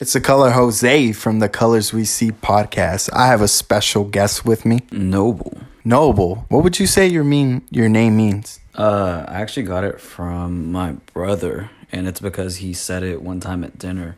[0.00, 3.10] It's the color Jose from the Colors We See podcast.
[3.12, 4.80] I have a special guest with me.
[4.90, 5.58] Noble.
[5.84, 6.46] Noble.
[6.48, 8.60] What would you say your mean your name means?
[8.74, 13.40] Uh, I actually got it from my brother, and it's because he said it one
[13.40, 14.16] time at dinner.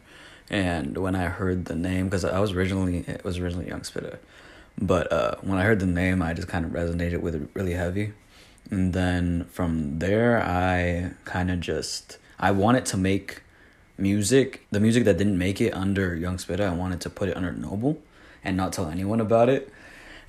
[0.48, 4.18] And when I heard the name, because I was originally it was originally Young Spitta,
[4.80, 7.74] but uh, when I heard the name, I just kind of resonated with it really
[7.74, 8.12] heavy.
[8.70, 13.41] And then from there, I kind of just I wanted to make
[14.02, 17.36] music, the music that didn't make it under Young Spitta, I wanted to put it
[17.36, 18.02] under Noble
[18.44, 19.72] and not tell anyone about it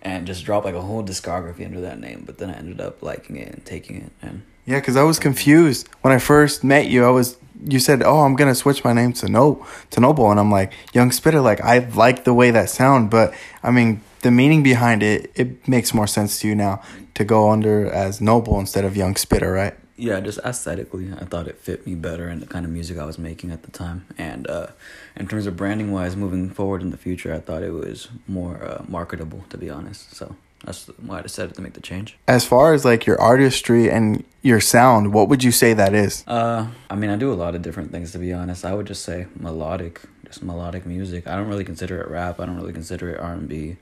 [0.04, 2.24] and just drop like a whole discography under that name.
[2.26, 5.20] But then I ended up liking it and taking it and Yeah, because I was
[5.20, 7.04] confused when I first met you.
[7.04, 10.40] I was you said, "Oh, I'm gonna switch my name to No to Noble," and
[10.40, 14.32] I'm like, "Young Spitter." Like I like the way that sound, but I mean the
[14.32, 15.32] meaning behind it.
[15.36, 16.82] It makes more sense to you now
[17.14, 19.76] to go under as Noble instead of Young Spitter, right?
[19.96, 23.06] Yeah, just aesthetically, I thought it fit me better and the kind of music I
[23.06, 24.06] was making at the time.
[24.18, 24.68] And uh,
[25.16, 28.64] in terms of branding wise, moving forward in the future, I thought it was more
[28.64, 30.16] uh, marketable, to be honest.
[30.16, 32.18] So that's why I decided to make the change.
[32.28, 36.24] As far as like your artistry and your sound, what would you say that is?
[36.26, 38.66] Uh, I mean, I do a lot of different things, to be honest.
[38.66, 41.28] I would just say melodic, just melodic music.
[41.28, 42.40] I don't really consider it rap.
[42.40, 43.78] I don't really consider it R and B.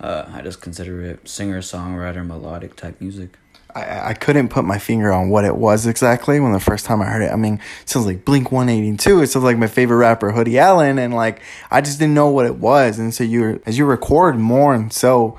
[0.00, 3.38] Uh, I just consider it singer songwriter melodic type music.
[3.74, 7.00] I, I couldn't put my finger on what it was exactly when the first time
[7.00, 7.30] I heard it.
[7.30, 9.22] I mean, it sounds like Blink 182.
[9.22, 10.98] It sounds like my favorite rapper, Hoodie Allen.
[10.98, 12.98] And like, I just didn't know what it was.
[12.98, 15.38] And so you, as you record more and so,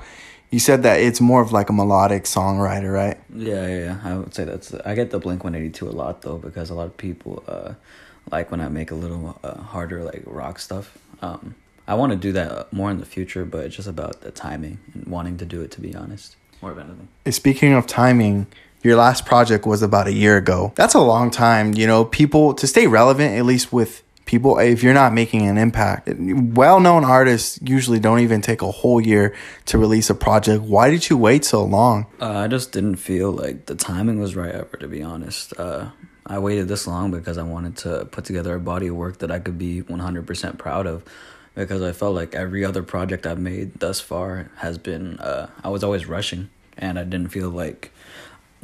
[0.50, 3.18] you said that it's more of like a melodic songwriter, right?
[3.34, 4.00] Yeah, yeah, yeah.
[4.04, 4.72] I would say that's.
[4.72, 7.42] I get the Blink One Eighty Two a lot though because a lot of people
[7.48, 7.74] uh,
[8.30, 10.96] like when I make a little uh, harder like rock stuff.
[11.22, 11.56] Um,
[11.88, 14.78] I want to do that more in the future, but it's just about the timing
[14.94, 15.72] and wanting to do it.
[15.72, 17.08] To be honest more of anything.
[17.30, 18.46] Speaking of timing,
[18.82, 20.72] your last project was about a year ago.
[20.76, 24.82] That's a long time, you know, people to stay relevant, at least with people, if
[24.82, 26.08] you're not making an impact.
[26.18, 29.34] Well known artists usually don't even take a whole year
[29.66, 30.62] to release a project.
[30.62, 32.06] Why did you wait so long?
[32.20, 35.52] Uh, I just didn't feel like the timing was right ever, to be honest.
[35.58, 35.90] Uh,
[36.26, 39.30] I waited this long because I wanted to put together a body of work that
[39.30, 41.04] I could be 100% proud of
[41.54, 45.68] because I felt like every other project I've made thus far has been, uh, I
[45.68, 47.92] was always rushing and I didn't feel like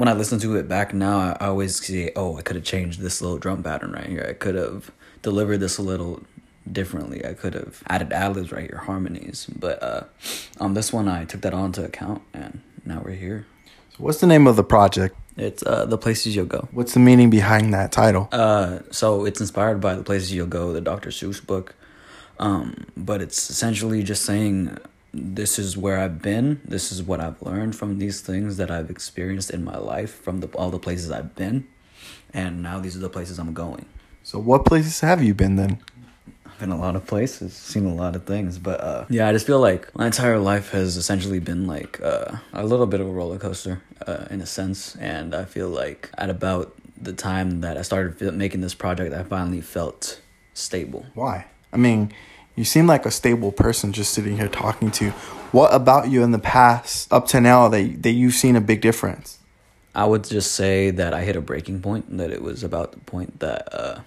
[0.00, 3.00] when I listen to it back now, I always see "Oh, I could have changed
[3.00, 4.26] this little drum pattern right here.
[4.26, 4.90] I could have
[5.20, 6.22] delivered this a little
[6.70, 7.22] differently.
[7.24, 10.04] I could have added ad libs right here, harmonies." But uh,
[10.58, 13.44] on this one, I took that all into account, and now we're here.
[13.90, 15.16] So what's the name of the project?
[15.36, 16.68] It's uh, the places you'll go.
[16.72, 18.30] What's the meaning behind that title?
[18.32, 21.10] Uh, so it's inspired by the places you'll go, the Dr.
[21.10, 21.74] Seuss book.
[22.40, 24.78] Um, but it's essentially just saying
[25.12, 26.60] this is where I've been.
[26.64, 30.40] This is what I've learned from these things that I've experienced in my life from
[30.40, 31.68] the all the places I've been,
[32.32, 33.84] and now these are the places I'm going.
[34.22, 35.80] So, what places have you been then?
[36.46, 39.32] I've been a lot of places, seen a lot of things, but uh, yeah, I
[39.32, 43.06] just feel like my entire life has essentially been like uh, a little bit of
[43.06, 47.60] a roller coaster, uh, in a sense, and I feel like at about the time
[47.60, 50.20] that I started making this project, I finally felt
[50.54, 51.04] stable.
[51.12, 51.46] Why?
[51.72, 52.12] I mean,
[52.60, 55.10] you seem like a stable person just sitting here talking to.
[55.50, 58.82] What about you in the past up to now that that you've seen a big
[58.82, 59.38] difference?
[59.94, 62.18] I would just say that I hit a breaking point.
[62.18, 64.00] That it was about the point that uh,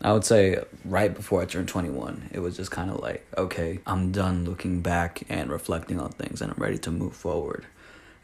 [0.00, 2.30] I would say right before I turned twenty one.
[2.32, 6.40] It was just kind of like, okay, I'm done looking back and reflecting on things,
[6.40, 7.66] and I'm ready to move forward,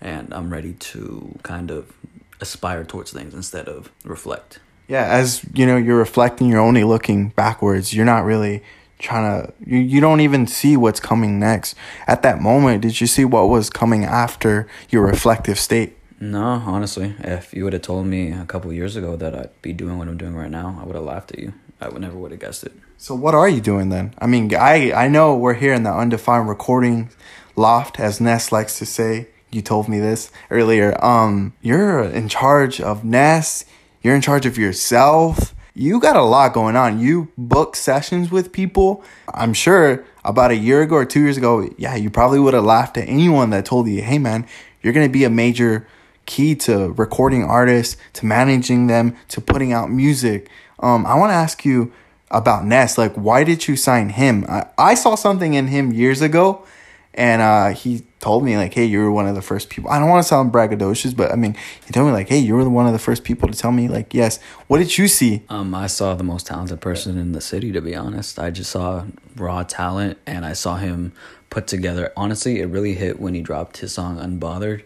[0.00, 1.92] and I'm ready to kind of
[2.40, 4.60] aspire towards things instead of reflect.
[4.86, 6.48] Yeah, as you know, you're reflecting.
[6.48, 7.92] You're only looking backwards.
[7.92, 8.62] You're not really
[8.98, 11.74] trying to you, you don't even see what's coming next.
[12.06, 15.96] At that moment did you see what was coming after your reflective state?
[16.20, 19.72] No honestly if you would have told me a couple years ago that i'd be
[19.72, 21.52] doing what i'm doing right now i would have laughed at you.
[21.80, 22.72] I would never would have guessed it.
[22.96, 24.14] So what are you doing then?
[24.18, 27.10] I mean i i know we're here in the undefined recording
[27.54, 29.28] loft as ness likes to say.
[29.50, 31.02] You told me this earlier.
[31.04, 33.64] Um you're in charge of ness.
[34.02, 36.98] You're in charge of yourself you got a lot going on.
[36.98, 39.04] You book sessions with people.
[39.32, 42.64] I'm sure about a year ago or two years ago, yeah, you probably would have
[42.64, 44.46] laughed at anyone that told you, hey, man,
[44.82, 45.86] you're going to be a major
[46.26, 50.50] key to recording artists, to managing them, to putting out music.
[50.80, 51.92] Um, I want to ask you
[52.30, 52.98] about Ness.
[52.98, 54.44] Like, why did you sign him?
[54.48, 56.66] I, I saw something in him years ago
[57.14, 59.98] and uh, he told me like, "Hey, you were one of the first people." I
[59.98, 61.56] don't want to sound braggadocious, but I mean,
[61.86, 63.88] he told me like, "Hey, you were one of the first people to tell me
[63.88, 65.42] like, yes." What did you see?
[65.48, 67.72] Um, I saw the most talented person in the city.
[67.72, 69.04] To be honest, I just saw
[69.36, 71.12] raw talent, and I saw him
[71.50, 72.12] put together.
[72.16, 74.82] Honestly, it really hit when he dropped his song "Unbothered,"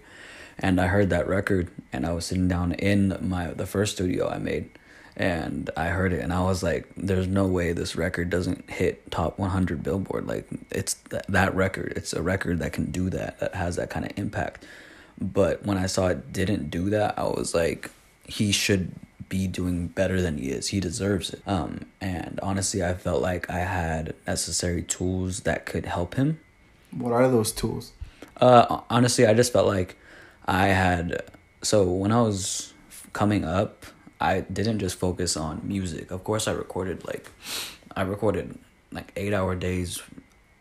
[0.59, 4.29] and I heard that record, and I was sitting down in my the first studio
[4.29, 4.71] I made,
[5.17, 9.11] and I heard it and I was like, "There's no way this record doesn't hit
[9.11, 10.27] top 100 Billboard.
[10.27, 11.93] Like it's th- that record.
[11.97, 13.39] It's a record that can do that.
[13.41, 14.65] That has that kind of impact."
[15.21, 17.91] But when I saw it didn't do that, I was like,
[18.27, 18.93] "He should
[19.29, 20.69] be doing better than he is.
[20.69, 25.87] He deserves it." Um, and honestly, I felt like I had necessary tools that could
[25.87, 26.41] help him.
[26.91, 27.93] What are those tools?
[28.39, 29.97] Uh, honestly, I just felt like
[30.47, 31.23] I had.
[31.63, 32.73] So when I was
[33.13, 33.87] coming up,
[34.23, 36.13] I didn't just focus on music.
[36.13, 37.29] Of course, I recorded like,
[37.97, 38.57] I recorded
[38.93, 40.01] like eight hour days.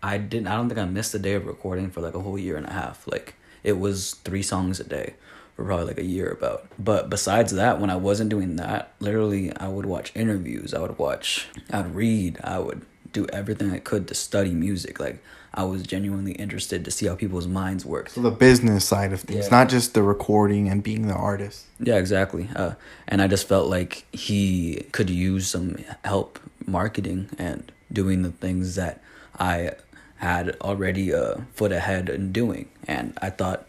[0.02, 0.48] I didn't.
[0.48, 2.66] I don't think I missed a day of recording for like a whole year and
[2.66, 3.08] a half.
[3.08, 5.14] Like it was three songs a day
[5.56, 6.66] for probably like a year about.
[6.80, 10.74] But besides that, when I wasn't doing that, literally, I would watch interviews.
[10.74, 11.48] I would watch.
[11.72, 12.40] I'd read.
[12.44, 15.00] I would do everything I could to study music.
[15.00, 15.22] Like
[15.54, 18.10] I was genuinely interested to see how people's minds work.
[18.10, 19.52] So the business side of things, Yeah.
[19.58, 21.66] not just the recording and being the artist.
[21.80, 22.50] Yeah, exactly.
[22.56, 22.74] Uh,
[23.08, 25.76] and I just felt like he could use some
[26.06, 29.02] help marketing and doing the things that
[29.38, 29.72] I
[30.18, 32.70] had already a foot ahead in doing.
[32.88, 33.68] And I thought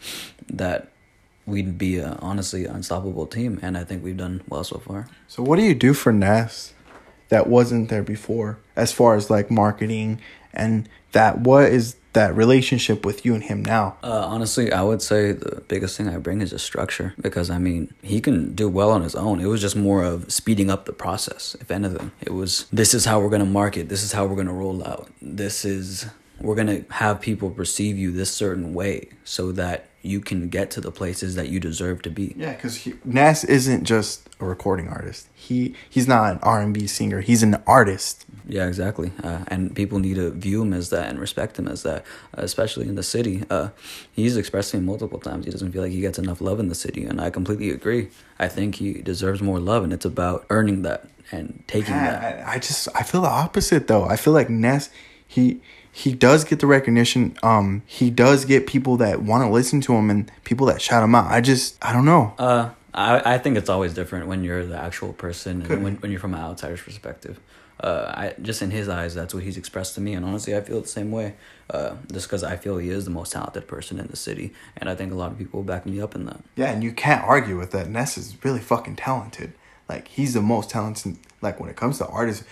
[0.49, 0.87] that
[1.45, 5.07] we'd be a honestly unstoppable team, and I think we've done well so far.
[5.27, 6.73] So what do you do for Ness
[7.27, 10.21] that wasn't there before, as far as like marketing
[10.53, 11.39] and that?
[11.39, 13.97] What is that relationship with you and him now?
[14.03, 17.57] Uh, honestly, I would say the biggest thing I bring is a structure because I
[17.57, 19.39] mean, he can do well on his own.
[19.39, 22.11] It was just more of speeding up the process, if anything.
[22.21, 24.53] It was this is how we're going to market, this is how we're going to
[24.53, 26.05] roll out, this is
[26.39, 30.69] we're going to have people perceive you this certain way so that you can get
[30.71, 32.33] to the places that you deserve to be.
[32.35, 35.27] Yeah, because Ness isn't just a recording artist.
[35.33, 37.21] He he's not an R and B singer.
[37.21, 38.25] He's an artist.
[38.47, 39.11] Yeah, exactly.
[39.23, 42.05] Uh, and people need to view him as that and respect him as that,
[42.37, 43.43] uh, especially in the city.
[43.49, 43.69] Uh,
[44.11, 46.75] he's expressed me multiple times he doesn't feel like he gets enough love in the
[46.75, 48.09] city, and I completely agree.
[48.39, 52.45] I think he deserves more love, and it's about earning that and taking that.
[52.47, 54.05] I, I just I feel the opposite though.
[54.05, 54.89] I feel like Ness
[55.33, 55.61] he
[55.91, 57.37] he does get the recognition.
[57.43, 61.03] Um, he does get people that want to listen to him and people that shout
[61.03, 61.31] him out.
[61.31, 62.33] I just I don't know.
[62.37, 66.11] Uh, I, I think it's always different when you're the actual person and when, when
[66.11, 67.39] you're from an outsider's perspective.
[67.79, 70.61] Uh, I just in his eyes, that's what he's expressed to me, and honestly, I
[70.61, 71.35] feel the same way.
[71.69, 74.89] Uh, just because I feel he is the most talented person in the city, and
[74.89, 76.41] I think a lot of people back me up in that.
[76.55, 77.89] Yeah, and you can't argue with that.
[77.89, 79.53] Ness is really fucking talented.
[79.89, 81.17] Like he's the most talented.
[81.41, 82.45] Like when it comes to artists,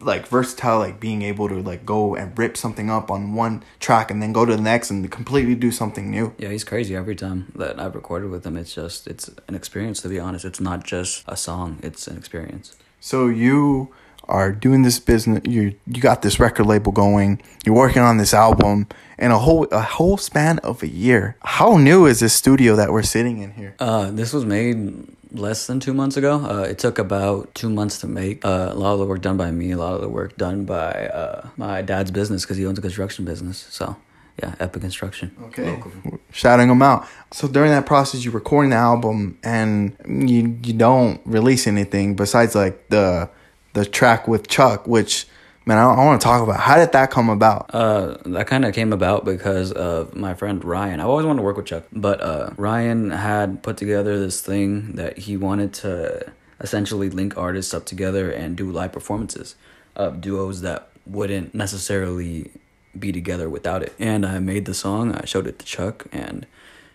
[0.00, 4.10] like versatile, like being able to like go and rip something up on one track
[4.10, 6.34] and then go to the next and completely do something new.
[6.38, 8.56] Yeah, he's crazy every time that I've recorded with him.
[8.56, 10.44] It's just it's an experience to be honest.
[10.44, 12.76] It's not just a song; it's an experience.
[13.00, 13.94] So you
[14.28, 15.42] are doing this business.
[15.44, 17.40] You you got this record label going.
[17.64, 18.86] You're working on this album
[19.18, 21.36] in a whole a whole span of a year.
[21.42, 23.74] How new is this studio that we're sitting in here?
[23.78, 26.44] Uh, this was made less than two months ago.
[26.44, 28.44] Uh, it took about two months to make.
[28.44, 30.64] Uh, a lot of the work done by me, a lot of the work done
[30.64, 33.66] by uh, my dad's business because he owns a construction business.
[33.70, 33.96] So,
[34.42, 35.34] yeah, Epic Construction.
[35.38, 36.18] locally.
[36.30, 37.06] shouting them out.
[37.32, 42.54] So during that process, you're recording the album and you you don't release anything besides
[42.54, 43.28] like the
[43.76, 45.26] the track with Chuck, which
[45.66, 46.60] man, I, I want to talk about.
[46.60, 47.70] How did that come about?
[47.74, 50.98] Uh, that kind of came about because of my friend Ryan.
[50.98, 54.92] I always wanted to work with Chuck, but uh, Ryan had put together this thing
[54.92, 59.56] that he wanted to essentially link artists up together and do live performances
[59.94, 62.50] of duos that wouldn't necessarily
[62.98, 63.94] be together without it.
[63.98, 66.46] And I made the song, I showed it to Chuck, and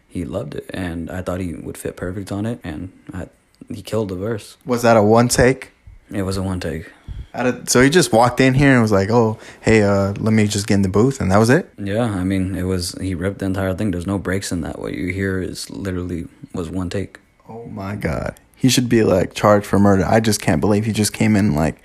[0.08, 0.66] he loved it.
[0.74, 3.28] And I thought he would fit perfect on it, and I,
[3.72, 4.58] he killed the verse.
[4.66, 5.74] Was that a one take?
[6.14, 6.92] It was a one take.
[7.34, 10.34] Out of, so he just walked in here and was like, "Oh, hey, uh, let
[10.34, 11.70] me just get in the booth," and that was it.
[11.78, 13.92] Yeah, I mean, it was he ripped the entire thing.
[13.92, 14.80] There's no breaks in that.
[14.80, 17.20] What you hear is literally was one take.
[17.48, 20.04] Oh my god, he should be like charged for murder.
[20.06, 21.82] I just can't believe he just came in like,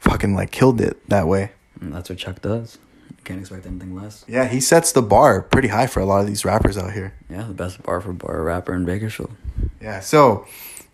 [0.00, 1.52] fucking like killed it that way.
[1.80, 2.78] And that's what Chuck does.
[3.10, 4.24] You can't expect anything less.
[4.26, 7.14] Yeah, he sets the bar pretty high for a lot of these rappers out here.
[7.28, 9.30] Yeah, the best bar for bar rapper in Bakersfield.
[9.80, 10.00] Yeah.
[10.00, 10.46] So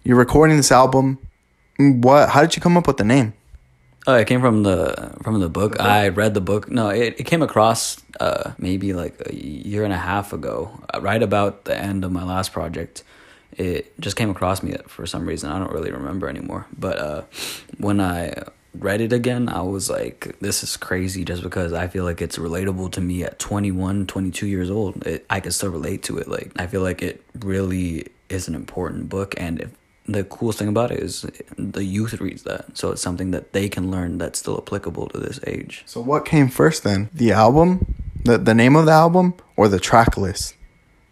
[0.04, 1.18] you're recording this album.
[1.78, 2.30] What?
[2.30, 3.34] How did you come up with the name?
[4.06, 5.80] Oh, it came from the from the book.
[5.80, 6.70] I read the book.
[6.70, 11.00] No, it, it came across uh maybe like a year and a half ago, uh,
[11.00, 13.02] right about the end of my last project.
[13.52, 15.50] It just came across me for some reason.
[15.50, 16.66] I don't really remember anymore.
[16.78, 17.22] But uh
[17.78, 22.04] when I read it again, I was like this is crazy just because I feel
[22.04, 25.04] like it's relatable to me at 21, 22 years old.
[25.04, 26.28] It, I can still relate to it.
[26.28, 29.70] Like I feel like it really is an important book and if
[30.08, 31.26] the coolest thing about it is
[31.58, 35.18] the youth reads that so it's something that they can learn that's still applicable to
[35.18, 37.08] this age So what came first then?
[37.12, 37.94] The album,
[38.24, 40.54] the the name of the album, or the track list?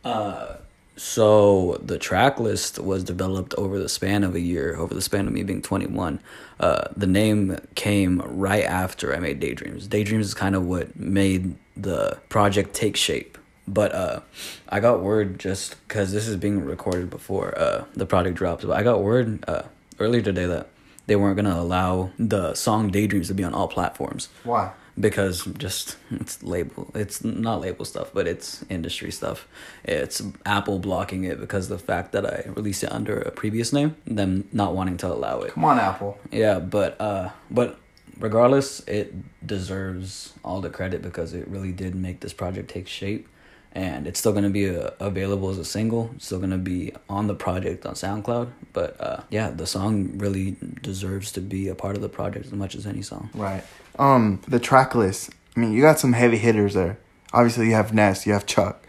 [0.04, 0.56] uh
[0.96, 5.26] So the track list was developed over the span of a year, over the span
[5.26, 6.20] of me being 21.
[6.60, 9.88] Uh, the name came right after I made Daydreams.
[9.88, 13.36] Daydreams is kind of what made the project take shape.
[13.66, 14.20] But uh,
[14.68, 18.64] I got word just because this is being recorded before uh, the project drops.
[18.64, 19.62] But I got word uh,
[19.98, 20.68] earlier today that
[21.06, 24.72] they weren't gonna allow the song Daydreams to be on all platforms Why?
[24.98, 29.46] because just it's label it's not label stuff but it's industry stuff
[29.84, 33.70] it's apple blocking it because of the fact that i released it under a previous
[33.72, 36.16] name them not wanting to allow it Come on, Apple.
[36.30, 37.78] yeah but uh but
[38.18, 39.12] regardless it
[39.46, 43.28] deserves all the credit because it really did make this project take shape
[43.74, 46.58] and it's still going to be uh, available as a single it's still going to
[46.58, 51.68] be on the project on soundcloud but uh yeah the song really deserves to be
[51.68, 53.64] a part of the project as much as any song Right.
[53.98, 55.30] Um, the track list.
[55.56, 56.98] I mean, you got some heavy hitters there.
[57.32, 58.84] Obviously, you have Ness, you have Chuck.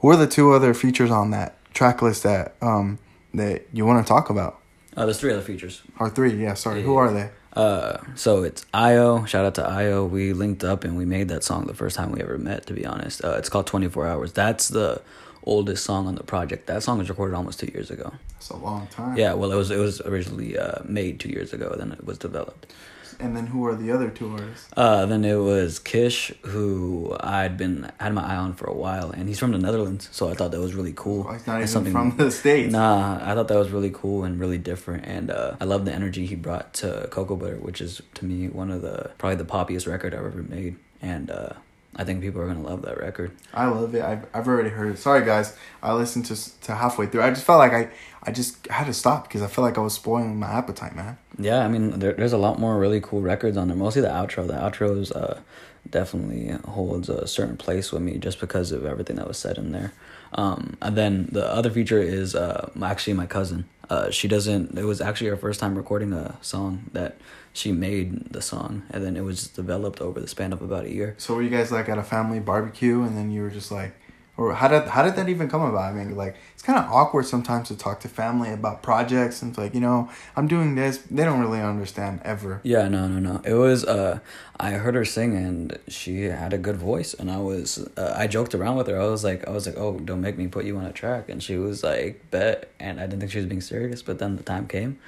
[0.00, 2.98] Who are the two other features on that track list that um
[3.34, 4.60] that you want to talk about?
[4.96, 6.32] uh, there's three other features Or three?
[6.42, 6.54] Yeah.
[6.54, 6.82] Sorry.
[6.82, 6.98] Who Yeah.
[7.00, 7.28] are they?
[7.56, 9.24] Uh, so it's Io.
[9.24, 10.04] Shout out to Io.
[10.04, 12.66] We linked up and we made that song the first time we ever met.
[12.66, 14.32] To be honest, uh, it's called Twenty Four Hours.
[14.32, 15.00] That's the
[15.46, 16.66] oldest song on the project.
[16.66, 18.12] That song was recorded almost two years ago.
[18.36, 19.16] It's a long time.
[19.16, 21.74] Yeah, well, it was it was originally uh, made two years ago.
[21.78, 22.72] Then it was developed.
[23.18, 24.68] And then who are the other two artists?
[24.76, 29.10] Uh, then it was Kish, who I'd been had my eye on for a while,
[29.10, 31.24] and he's from the Netherlands, so I thought that was really cool.
[31.26, 32.72] Oh, he's not It's even from the states.
[32.72, 35.94] Nah, I thought that was really cool and really different, and uh, I love the
[35.94, 39.44] energy he brought to Cocoa Butter, which is to me one of the probably the
[39.44, 41.54] poppiest record I've ever made, and uh,
[41.96, 43.32] I think people are gonna love that record.
[43.54, 44.02] I love it.
[44.02, 44.98] I've, I've already heard it.
[44.98, 45.56] Sorry, guys.
[45.82, 47.22] I listened to to halfway through.
[47.22, 47.88] I just felt like I,
[48.22, 51.16] I just had to stop because I felt like I was spoiling my appetite, man.
[51.38, 53.76] Yeah, I mean, there, there's a lot more really cool records on there.
[53.76, 54.46] Mostly the outro.
[54.46, 55.40] The outros uh,
[55.88, 59.72] definitely holds a certain place with me just because of everything that was said in
[59.72, 59.92] there.
[60.32, 63.64] Um, and then the other feature is uh, actually my cousin.
[63.88, 64.76] Uh, she doesn't.
[64.78, 67.16] It was actually her first time recording a song that
[67.52, 70.92] she made the song, and then it was developed over the span of about a
[70.92, 71.14] year.
[71.18, 73.94] So were you guys like at a family barbecue, and then you were just like,
[74.36, 75.90] or how did how did that even come about?
[75.90, 79.50] I mean, like it's kind of awkward sometimes to talk to family about projects, and
[79.50, 80.98] it's like you know I'm doing this.
[81.10, 82.60] They don't really understand ever.
[82.62, 83.40] Yeah, no, no, no.
[83.44, 84.20] It was uh
[84.58, 88.26] I heard her sing and she had a good voice and I was uh, I
[88.26, 89.00] joked around with her.
[89.00, 91.28] I was like I was like, "Oh, don't make me put you on a track."
[91.28, 94.36] And she was like, "Bet." And I didn't think she was being serious, but then
[94.36, 94.98] the time came.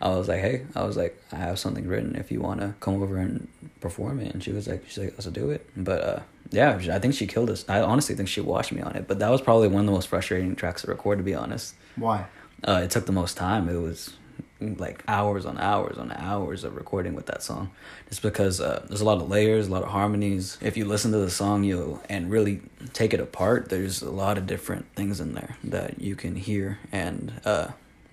[0.00, 2.74] I was like, "Hey, I was like, I have something written if you want to
[2.80, 3.48] come over and
[3.80, 6.20] perform it." And she was like, she's like, "Let's do it." But uh
[6.50, 7.64] yeah, I think she killed us.
[7.68, 9.92] I honestly think she washed me on it, but that was probably one of the
[9.92, 11.74] most frustrating tracks to record to be honest.
[11.96, 12.26] Why?
[12.66, 13.68] Uh, it took the most time.
[13.68, 14.14] It was
[14.60, 17.70] like hours on hours on hours of recording with that song,
[18.08, 20.58] just because uh, there's a lot of layers, a lot of harmonies.
[20.60, 24.38] If you listen to the song, you and really take it apart, there's a lot
[24.38, 27.68] of different things in there that you can hear, and uh,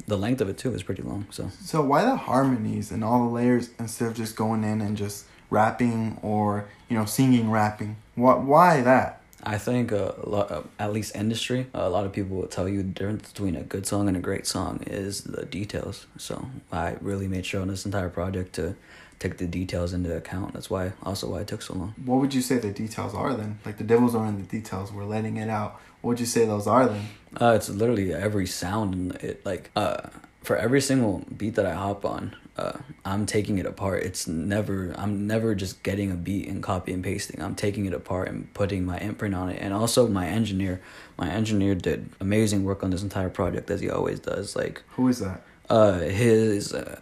[0.07, 1.27] the length of it too is pretty long.
[1.29, 4.97] So So why the harmonies and all the layers instead of just going in and
[4.97, 7.97] just rapping or you know singing rapping?
[8.15, 8.41] What?
[8.41, 9.21] Why that?
[9.43, 12.69] I think uh, a lot, uh, at least industry, a lot of people will tell
[12.69, 16.05] you the difference between a good song and a great song is the details.
[16.17, 18.75] So I really made sure on this entire project to
[19.17, 20.53] take the details into account.
[20.53, 21.95] That's why also why it took so long.
[22.05, 23.59] What would you say the details are then?
[23.65, 24.91] Like the devils are in the details.
[24.91, 25.79] We're letting it out.
[26.01, 27.07] What would you say those are then?
[27.39, 30.09] Uh, it's literally every sound and it like uh
[30.43, 34.03] for every single beat that I hop on, uh, I'm taking it apart.
[34.03, 37.41] It's never I'm never just getting a beat and copy and pasting.
[37.41, 39.59] I'm taking it apart and putting my imprint on it.
[39.61, 40.81] And also my engineer,
[41.17, 44.55] my engineer did amazing work on this entire project as he always does.
[44.55, 45.41] Like Who is that?
[45.69, 46.99] uh his uh,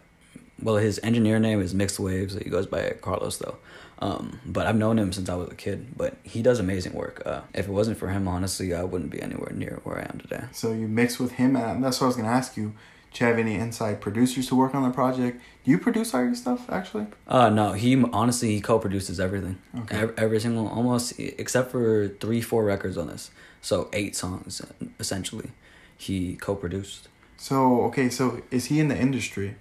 [0.62, 2.36] well his engineer name is Mixed Waves.
[2.36, 3.58] He goes by Carlos though.
[4.02, 5.98] Um, but I've known him since I was a kid.
[5.98, 7.22] But he does amazing work.
[7.26, 10.20] Uh, if it wasn't for him, honestly, I wouldn't be anywhere near where I am
[10.20, 10.44] today.
[10.54, 12.74] So you mix with him, and that's what I was gonna ask you.
[13.14, 15.42] Do you have any inside producers to work on the project?
[15.64, 17.08] Do you produce all your stuff actually?
[17.28, 19.58] Uh no, he honestly he co-produces everything.
[19.80, 19.98] Okay.
[19.98, 23.32] Every, every single almost except for 3 4 records on this.
[23.62, 24.62] So 8 songs
[25.00, 25.52] essentially.
[25.98, 27.10] He co-produced.
[27.38, 29.56] So okay, so is he in the industry?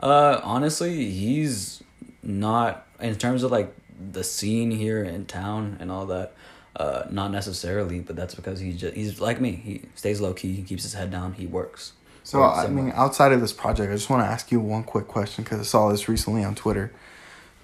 [0.00, 1.82] Uh honestly, he's
[2.22, 3.74] not in terms of like
[4.12, 6.34] the scene here in town and all that.
[6.74, 9.52] Uh not necessarily, but that's because he just he's like me.
[9.52, 11.92] He stays low key, he keeps his head down, he works.
[12.22, 15.08] So I mean, outside of this project, I just want to ask you one quick
[15.08, 16.92] question because I saw this recently on Twitter.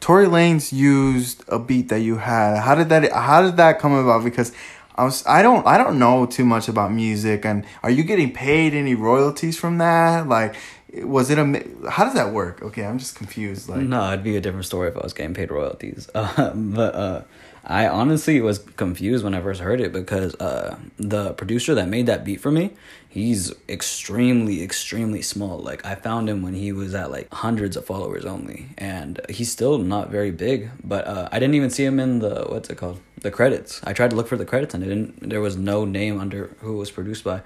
[0.00, 2.58] Tory Lanez used a beat that you had.
[2.60, 3.12] How did that?
[3.12, 4.24] How did that come about?
[4.24, 4.52] Because
[4.94, 7.44] I was I don't I don't know too much about music.
[7.44, 10.28] And are you getting paid any royalties from that?
[10.28, 10.54] Like,
[10.92, 11.90] was it a?
[11.90, 12.62] How does that work?
[12.62, 13.68] Okay, I'm just confused.
[13.68, 16.08] Like, no, it'd be a different story if I was getting paid royalties.
[16.14, 17.22] Uh, but uh,
[17.66, 22.06] I honestly was confused when I first heard it because uh, the producer that made
[22.06, 22.70] that beat for me,
[23.08, 25.58] he's extremely, extremely small.
[25.58, 29.50] Like I found him when he was at like hundreds of followers only, and he's
[29.50, 30.70] still not very big.
[30.84, 33.80] But uh, I didn't even see him in the what's it called, the credits.
[33.82, 35.28] I tried to look for the credits and didn't.
[35.28, 37.42] There was no name under who it was produced by.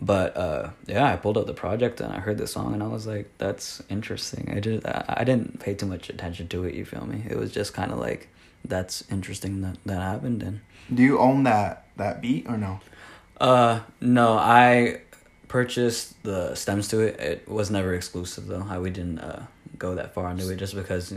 [0.00, 2.86] But uh, yeah, I pulled up the project and I heard the song and I
[2.88, 6.74] was like, "That's interesting." I just I didn't pay too much attention to it.
[6.74, 7.24] You feel me?
[7.28, 8.28] It was just kind of like,
[8.64, 10.60] "That's interesting that that happened." And
[10.92, 12.80] do you own that that beat or no?
[13.40, 15.00] uh, no, I
[15.48, 17.20] purchased the stems to it.
[17.20, 18.66] It was never exclusive though.
[18.68, 19.42] I we didn't uh
[19.78, 21.12] go that far into it just because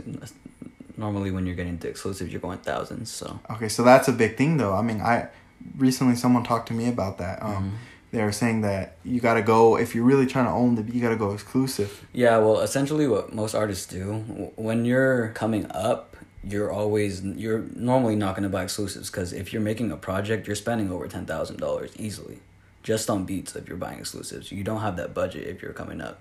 [0.96, 3.10] normally when you're getting to exclusive, you're going thousands.
[3.10, 4.74] So Okay, so that's a big thing though.
[4.74, 5.28] I mean, I
[5.76, 7.42] recently someone talked to me about that.
[7.42, 7.70] Um, Mhm.
[8.12, 10.82] they were saying that you got to go if you're really trying to own the
[10.82, 12.04] beat, you got to go exclusive.
[12.12, 16.15] Yeah, well, essentially, what most artists do when you're coming up,
[16.48, 20.46] you're always you're normally not going to buy exclusives because if you're making a project,
[20.46, 22.38] you're spending over ten thousand dollars easily,
[22.82, 23.56] just on beats.
[23.56, 26.20] If you're buying exclusives, you don't have that budget if you're coming up.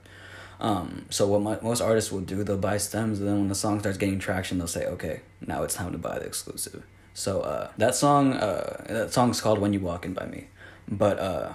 [0.60, 3.56] Um, so what my, most artists will do, they'll buy stems, and then when the
[3.56, 7.42] song starts getting traction, they'll say, "Okay, now it's time to buy the exclusive." So
[7.42, 10.48] uh, that song, uh, that song's called "When You Walk In" by me,
[10.88, 11.54] but uh,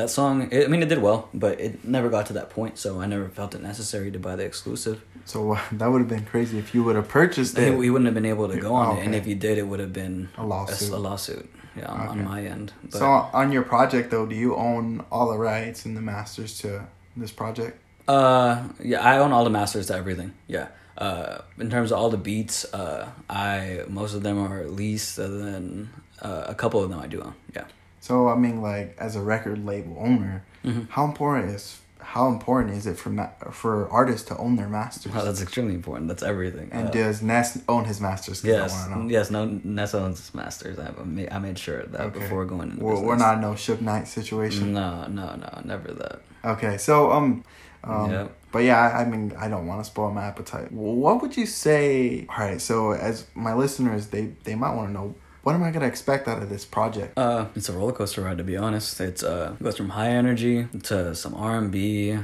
[0.00, 2.78] that song, it, I mean, it did well, but it never got to that point,
[2.78, 5.02] so I never felt it necessary to buy the exclusive.
[5.24, 7.76] So uh, that would have been crazy if you would have purchased it.
[7.76, 9.80] we wouldn't have been able to go on it, and if you did, it would
[9.80, 10.90] have been A lawsuit.
[10.90, 12.72] A, lawsuit, yeah, on, on my end.
[12.82, 16.58] But so on your project though, do you own all the rights and the masters
[16.60, 17.80] to this project?
[18.08, 20.34] Uh, yeah, I own all the masters to everything.
[20.48, 20.68] Yeah.
[20.98, 25.38] Uh, in terms of all the beats, uh, I most of them are leased, other
[25.38, 25.90] than
[26.20, 27.34] uh, a couple of them I do own.
[27.54, 27.64] Yeah.
[28.00, 30.88] So I mean, like as a record label owner, Mhm.
[30.90, 35.12] how important is how important is it for ma- for artists to own their masters?
[35.12, 36.08] Well, that's extremely important.
[36.08, 36.68] That's everything.
[36.72, 38.42] and Uh, does Ness own his masters?
[38.42, 39.30] yes, yes.
[39.30, 40.78] No, Ness owns his masters.
[40.78, 42.18] I made, I made sure of that Okay.
[42.20, 44.72] before going into We're, we're not in no Suge Knight situation.
[44.72, 46.20] No, no, no, never that.
[46.44, 47.44] Okay, so um,
[47.84, 48.26] um Yeah.
[48.50, 50.72] but yeah, I, I mean, I don't want to spoil my appetite.
[50.72, 52.26] What would you say?
[52.30, 55.70] All right, so as my listeners, they they might want to know what am I
[55.70, 57.18] gonna expect out of this project?
[57.18, 59.00] Uh, it's a roller coaster ride to be honest.
[59.00, 62.18] It's uh goes from high energy to some R and B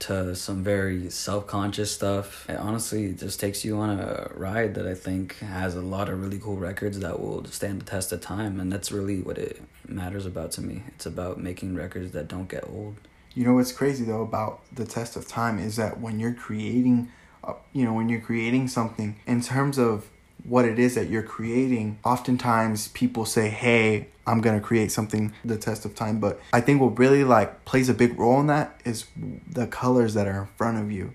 [0.00, 2.48] to some very self conscious stuff.
[2.48, 6.20] It honestly just takes you on a ride that I think has a lot of
[6.20, 9.60] really cool records that will stand the test of time, and that's really what it
[9.86, 10.82] matters about to me.
[10.88, 12.96] It's about making records that don't get old.
[13.34, 17.10] You know what's crazy though about the test of time is that when you're creating,
[17.44, 20.08] uh, you know, when you're creating something in terms of
[20.48, 25.56] what it is that you're creating, oftentimes people say, "Hey, I'm gonna create something the
[25.56, 28.80] test of time." But I think what really like plays a big role in that
[28.84, 29.04] is
[29.50, 31.12] the colors that are in front of you,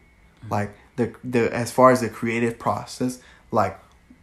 [0.50, 3.20] like the the as far as the creative process,
[3.52, 3.80] like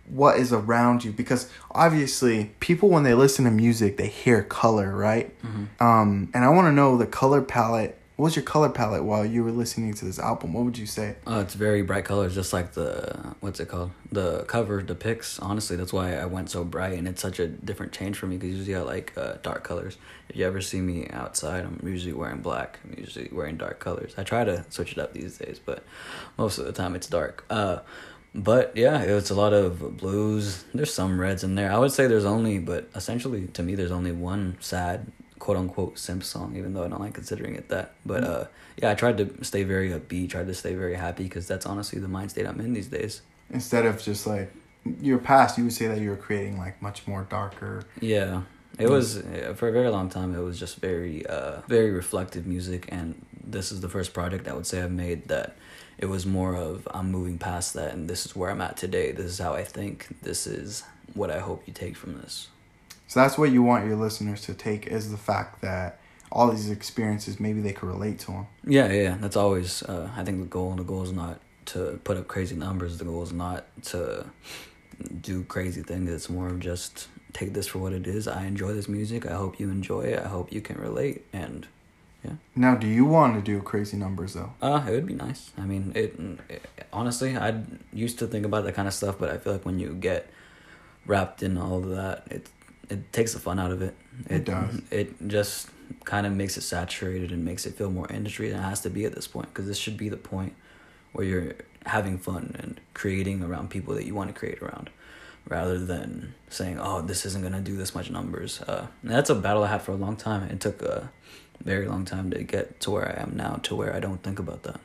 [0.08, 1.12] what is around you?
[1.12, 5.32] Because obviously people when they listen to music they hear color right?
[5.78, 9.24] Um and i want to know the color palette what was your color palette while
[9.24, 12.35] you were listening to this album what would you say Uh, it's very bright colors,
[12.35, 13.92] just like the what's it called?
[14.12, 15.38] The cover depicts.
[15.38, 18.37] Honestly, that's why I went so bright, and it's such a different change for me
[18.37, 19.96] because usually I like uh, dark colors.
[20.28, 22.78] If you ever see me outside, I'm usually wearing black.
[22.85, 24.12] I'm usually wearing dark colors.
[24.18, 25.83] I try to switch it up these days, but
[26.37, 27.46] most of the time it's dark.
[27.48, 27.78] Uh,
[28.35, 30.64] but yeah, it's a lot of blues.
[30.74, 31.72] There's some reds in there.
[31.72, 35.98] I would say there's only, but essentially to me, there's only one sad quote unquote
[35.98, 37.94] simp song, even though I don't like considering it that.
[38.07, 38.44] But uh,
[38.81, 41.98] yeah, I tried to stay very upbeat, tried to stay very happy because that's honestly
[41.98, 43.22] the mind state I'm in these days.
[43.50, 44.53] instead of just like
[45.03, 48.42] your past you would say that you were creating like much more darker Yeah,
[48.79, 49.22] it was
[49.57, 50.35] for a very long time.
[50.35, 53.07] It was just very, uh, very reflective music, and
[53.44, 55.57] this is the first project I would say I've made that
[55.98, 59.12] it was more of I'm moving past that, and this is where I'm at today.
[59.12, 60.07] This is how I think.
[60.22, 60.83] This is
[61.14, 62.48] what I hope you take from this.
[63.10, 65.98] So that's what you want your listeners to take is the fact that
[66.30, 69.16] all these experiences maybe they could relate to them Yeah, yeah.
[69.20, 69.82] That's always.
[69.82, 70.70] Uh, I think the goal.
[70.70, 72.98] And the goal is not to put up crazy numbers.
[72.98, 74.26] The goal is not to
[75.20, 76.08] do crazy things.
[76.08, 78.28] It's more of just take this for what it is.
[78.28, 79.26] I enjoy this music.
[79.26, 80.20] I hope you enjoy it.
[80.20, 81.24] I hope you can relate.
[81.32, 81.66] And
[82.24, 82.34] yeah.
[82.54, 85.50] now do you want to do crazy numbers though uh, it would be nice.
[85.58, 86.14] I mean, it,
[86.48, 86.62] it.
[86.92, 87.60] Honestly, I
[87.92, 90.30] used to think about that kind of stuff, but I feel like when you get
[91.06, 92.46] wrapped in all of that, it
[92.90, 93.94] it takes the fun out of it.
[94.29, 94.83] It does.
[94.90, 95.68] It just
[96.05, 98.90] kind of makes it saturated and makes it feel more industry than it has to
[98.90, 99.48] be at this point.
[99.48, 100.55] Because this should be the point
[101.12, 101.55] where you're
[101.87, 104.90] having fun and creating around people that you want to create around,
[105.48, 109.35] rather than saying, "Oh, this isn't gonna do this much numbers." Uh, and that's a
[109.35, 110.42] battle I had for a long time.
[110.50, 111.11] It took a
[111.62, 114.38] very long time to get to where I am now, to where I don't think
[114.38, 114.81] about that.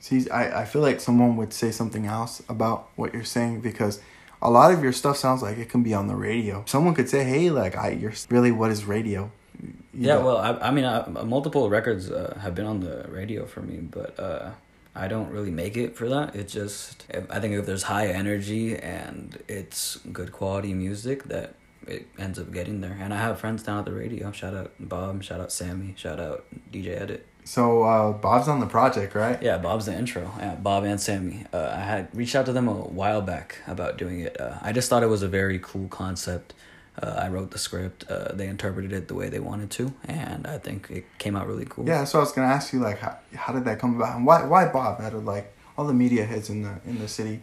[0.00, 4.00] See, I, I feel like someone would say something else about what you're saying because
[4.42, 6.64] a lot of your stuff sounds like it can be on the radio.
[6.66, 9.30] Someone could say, "Hey, like, I, you're really what is radio?"
[9.62, 10.24] You Yeah, know?
[10.26, 13.78] well, I, I mean, I, multiple records uh, have been on the radio for me,
[13.78, 14.50] but uh,
[14.94, 16.34] I don't really make it for that.
[16.34, 21.54] It just, I think if there's high energy and it's good quality music, that
[21.86, 22.96] it ends up getting there.
[23.00, 24.32] And I have friends down at the radio.
[24.32, 27.26] Shout out Bob, shout out Sammy, shout out DJ Edit.
[27.50, 29.42] So uh, Bob's on the project, right?
[29.42, 30.30] Yeah, Bob's the intro.
[30.38, 31.46] Yeah, Bob and Sammy.
[31.52, 34.40] Uh, I had reached out to them a while back about doing it.
[34.40, 36.54] Uh, I just thought it was a very cool concept.
[37.02, 38.08] Uh, I wrote the script.
[38.08, 41.48] Uh, they interpreted it the way they wanted to, and I think it came out
[41.48, 41.88] really cool.
[41.88, 44.24] Yeah, so I was gonna ask you like, how, how did that come about, and
[44.24, 47.40] why why Bob out of like all the media heads in the in the city?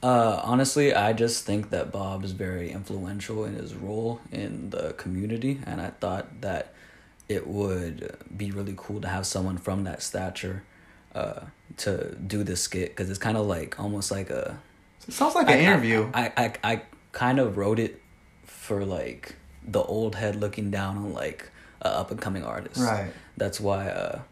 [0.00, 4.92] Uh, honestly, I just think that Bob is very influential in his role in the
[4.92, 6.73] community, and I thought that
[7.28, 10.62] it would be really cool to have someone from that stature
[11.14, 11.40] uh,
[11.78, 14.58] to do this skit because it's kind of like almost like a
[15.06, 16.10] It sounds like an interview.
[16.12, 16.82] I, I, I, I
[17.12, 18.00] kind of wrote it
[18.44, 21.50] for like the old head looking down on like
[21.82, 22.80] a up and coming artist.
[22.80, 23.12] Right.
[23.36, 24.22] That's why uh,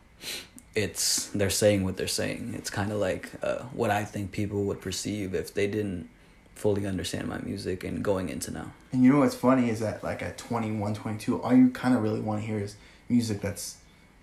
[0.74, 2.54] it's they're saying what they're saying.
[2.56, 6.08] It's kind of like uh, what I think people would perceive if they didn't
[6.54, 8.72] fully understand my music and going into now.
[8.92, 12.02] And you know what's funny is that like at 21, 22, all you kind of
[12.02, 12.76] really want to hear is
[13.08, 13.78] music that's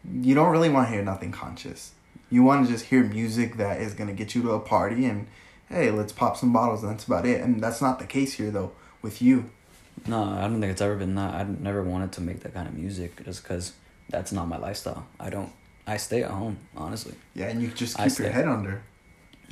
[0.10, 1.92] you don't really want to hear nothing conscious.
[2.30, 5.28] You want to just hear music that is gonna get you to a party and
[5.68, 7.42] hey, let's pop some bottles and that's about it.
[7.42, 9.50] And that's not the case here though with you.
[10.08, 11.34] No, I don't think it's ever been that.
[11.34, 13.74] I never wanted to make that kind of music just because
[14.10, 15.06] that's not my lifestyle.
[15.20, 15.52] I don't.
[15.86, 17.16] I stay at home, honestly.
[17.34, 18.84] Yeah, and you just I keep your stay- head under.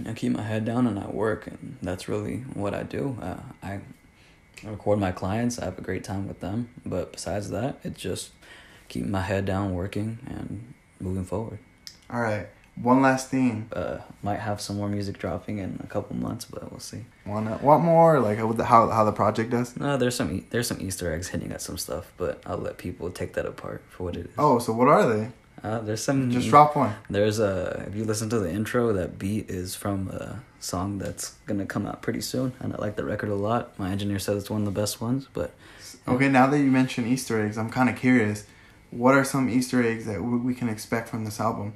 [0.05, 3.17] I keep my head down and I work, and that's really what I do.
[3.21, 3.79] Uh, I
[4.63, 5.60] record my clients.
[5.60, 8.31] I have a great time with them, but besides that, it's just
[8.89, 11.60] keeping my head down, working, and moving forward.
[12.10, 12.47] All right.
[12.81, 13.69] One last thing.
[13.73, 17.05] Uh, might have some more music dropping in a couple months, but we'll see.
[17.25, 18.19] Want want more?
[18.19, 19.75] Like how the, how how the project does?
[19.77, 23.10] No, there's some there's some Easter eggs hinting at some stuff, but I'll let people
[23.10, 24.31] take that apart for what it is.
[24.38, 25.29] Oh, so what are they?
[25.63, 26.95] Uh, there's some Just drop one.
[27.09, 31.31] There's a if you listen to the intro, that beat is from a song that's
[31.45, 33.77] gonna come out pretty soon, and I like the record a lot.
[33.79, 35.51] My engineer said it's one of the best ones, but
[36.07, 38.45] Okay, now that you mention Easter eggs, I'm kind of curious.
[38.91, 41.73] What are some Easter eggs that we we can expect from this album?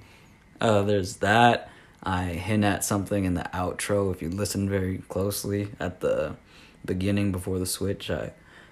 [0.61, 1.69] uh, there's that.
[2.03, 4.11] I hint at something in the outro.
[4.11, 6.35] If you listen very closely at the
[6.85, 8.31] beginning before the switch, I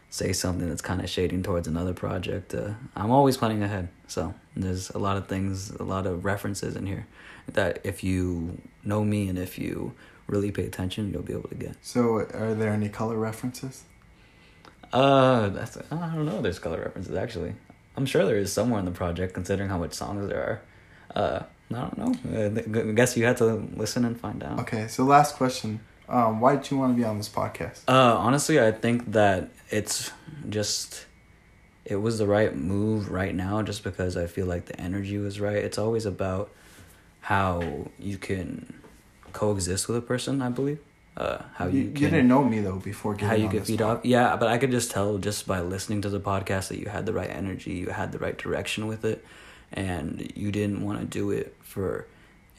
[0.10, 2.54] say something that's kind of shading towards another project.
[2.54, 6.76] Uh, I'm always planning ahead, so there's a lot of things, a lot of references
[6.76, 7.08] in here
[7.48, 9.94] that if you know me and if you
[10.28, 11.76] really pay attention, you'll be able to get.
[11.82, 13.84] So, are there any color references?
[14.92, 16.42] Uh, that's I don't know.
[16.42, 17.54] There's color references actually.
[17.96, 20.62] I'm sure there is somewhere in the project, considering how much songs there are.
[21.22, 22.80] Uh, I don't know.
[22.80, 23.46] I guess you had to
[23.76, 24.60] listen and find out.
[24.62, 25.82] Okay, so last question.
[26.10, 27.82] Um, why did you want to be on this podcast?
[27.88, 30.12] Uh, honestly, I think that it's
[30.50, 31.06] just
[31.86, 35.40] it was the right move right now, just because I feel like the energy was
[35.40, 35.58] right.
[35.58, 36.52] It's always about
[37.22, 38.82] how you can
[39.34, 40.42] coexist with a person.
[40.42, 40.80] I believe.
[41.16, 43.68] Uh, how you, you, you, can, didn't know me though before getting how you get
[43.68, 44.00] feed off.
[44.04, 47.06] Yeah, but I could just tell just by listening to the podcast that you had
[47.06, 49.24] the right energy, you had the right direction with it,
[49.72, 52.08] and you didn't want to do it for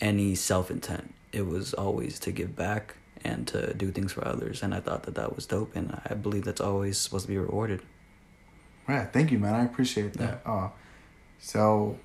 [0.00, 1.14] any self intent.
[1.32, 5.02] It was always to give back and to do things for others, and I thought
[5.04, 7.82] that that was dope, and I believe that's always supposed to be rewarded.
[8.88, 9.54] Right, thank you, man.
[9.54, 10.40] I appreciate that.
[10.44, 10.68] Uh,
[11.38, 11.98] so,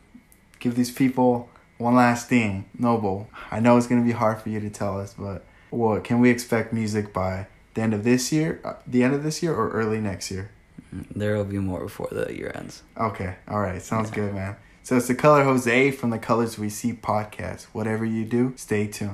[0.59, 2.65] give these people one last thing.
[2.77, 6.19] Noble, I know it's gonna be hard for you to tell us, but what can
[6.19, 9.53] we expect music by the end of this year, uh, the end of this year,
[9.53, 10.51] or early next year?
[10.93, 12.83] There will be more before the year ends.
[12.97, 14.15] Okay, all right, sounds Yeah.
[14.15, 14.55] good, man.
[14.83, 17.63] So it's the Color Jose from the Colors We See podcast.
[17.73, 19.11] Whatever you do, stay tuned.